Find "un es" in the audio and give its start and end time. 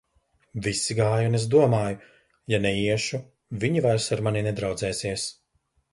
1.31-1.45